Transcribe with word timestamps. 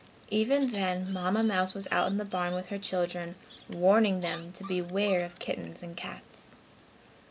Even 0.31 0.71
then 0.71 1.13
Mamma 1.13 1.43
mouse 1.43 1.75
was 1.75 1.87
out 1.91 2.11
in 2.11 2.17
the 2.17 2.25
barn 2.25 2.55
with 2.55 2.69
her 2.69 2.79
children, 2.79 3.35
warning 3.69 4.21
them 4.21 4.51
to 4.53 4.63
beware 4.63 5.23
of 5.23 5.37
kittens 5.37 5.83
and 5.83 5.95
cats. 5.95 6.49